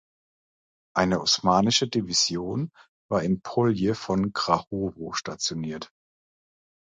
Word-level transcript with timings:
Eine 0.95 1.21
osmanische 1.21 1.87
Division 1.87 2.71
war 3.07 3.21
im 3.21 3.41
Polje 3.43 3.93
von 3.93 4.33
Grahovo 4.33 5.13
stationiert. 5.13 5.91